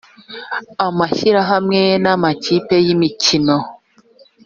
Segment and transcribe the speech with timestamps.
[0.87, 3.57] amashyirahamwe n amakipe y imikino